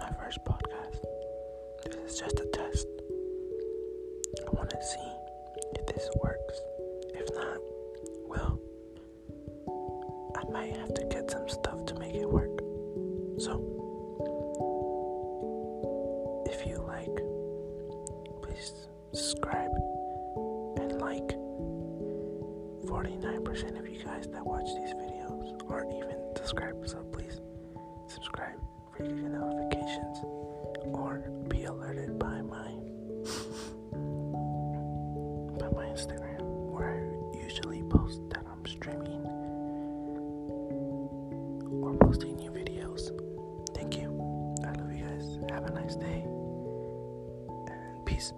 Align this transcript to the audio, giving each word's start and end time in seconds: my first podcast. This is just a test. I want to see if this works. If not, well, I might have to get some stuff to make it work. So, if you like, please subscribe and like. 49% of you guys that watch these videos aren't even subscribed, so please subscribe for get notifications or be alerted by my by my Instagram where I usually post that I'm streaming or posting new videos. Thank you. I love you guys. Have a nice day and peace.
my 0.00 0.24
first 0.24 0.38
podcast. 0.44 1.04
This 1.84 2.12
is 2.12 2.18
just 2.18 2.40
a 2.40 2.46
test. 2.52 2.86
I 4.46 4.50
want 4.50 4.70
to 4.70 4.82
see 4.82 5.12
if 5.78 5.86
this 5.86 6.08
works. 6.22 6.60
If 7.14 7.28
not, 7.34 7.58
well, 8.26 8.58
I 10.36 10.50
might 10.50 10.76
have 10.76 10.94
to 10.94 11.04
get 11.10 11.30
some 11.30 11.48
stuff 11.48 11.84
to 11.86 11.94
make 11.98 12.14
it 12.14 12.28
work. 12.28 12.58
So, 13.38 13.52
if 16.46 16.66
you 16.66 16.78
like, 16.86 17.16
please 18.42 18.72
subscribe 19.12 19.72
and 20.78 21.00
like. 21.00 21.36
49% 22.86 23.78
of 23.78 23.88
you 23.88 24.02
guys 24.02 24.26
that 24.32 24.44
watch 24.44 24.66
these 24.74 24.94
videos 24.94 25.60
aren't 25.70 25.92
even 25.92 26.16
subscribed, 26.36 26.88
so 26.88 26.98
please 27.12 27.19
subscribe 28.30 28.60
for 28.96 29.02
get 29.02 29.16
notifications 29.16 30.18
or 30.92 31.18
be 31.48 31.64
alerted 31.64 32.16
by 32.18 32.40
my 32.42 32.58
by 35.58 35.68
my 35.74 35.86
Instagram 35.86 36.40
where 36.70 37.10
I 37.34 37.38
usually 37.42 37.82
post 37.84 38.20
that 38.30 38.44
I'm 38.50 38.64
streaming 38.66 39.24
or 41.82 41.96
posting 42.00 42.36
new 42.36 42.50
videos. 42.50 43.10
Thank 43.74 43.96
you. 43.96 44.10
I 44.64 44.72
love 44.72 44.92
you 44.92 45.04
guys. 45.04 45.38
Have 45.50 45.64
a 45.64 45.72
nice 45.72 45.96
day 45.96 46.24
and 47.66 48.06
peace. 48.06 48.32